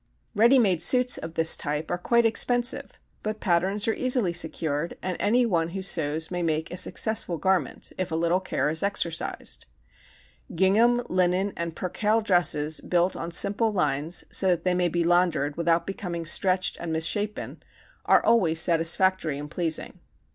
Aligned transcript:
Ready 0.33 0.57
made 0.57 0.81
suits 0.81 1.19
of 1.19 1.35
this 1.35 1.55
type 1.55 1.91
are 1.91 1.97
quite 1.99 2.25
expensive 2.25 2.99
but 3.21 3.39
patterns 3.39 3.87
are 3.87 3.93
easily 3.93 4.33
secured 4.33 4.97
and 5.03 5.15
any 5.19 5.45
one 5.45 5.69
who 5.77 5.83
sews 5.83 6.31
may 6.31 6.41
make 6.41 6.71
a 6.71 6.77
successful 6.77 7.37
garment 7.37 7.93
if 7.99 8.11
a 8.11 8.15
little 8.15 8.39
care 8.39 8.71
is 8.71 8.81
exercised. 8.81 9.67
Gingham, 10.55 11.03
linen, 11.07 11.53
and 11.55 11.75
percale 11.75 12.21
dresses 12.21 12.81
built 12.81 13.15
on 13.15 13.29
simple 13.29 13.71
lines 13.71 14.23
so 14.31 14.47
that 14.47 14.63
they 14.63 14.73
may 14.73 14.89
be 14.89 15.03
laundered 15.03 15.55
without 15.55 15.85
becoming 15.85 16.25
stretched 16.25 16.77
and 16.77 16.91
misshapen, 16.91 17.61
are 18.03 18.25
always 18.25 18.59
satisfactory 18.59 19.37
and 19.37 19.51
pleasing. 19.51 19.99